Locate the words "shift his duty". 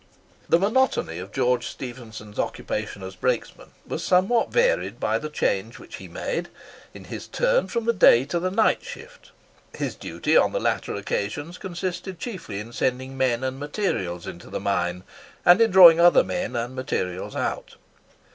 8.83-10.35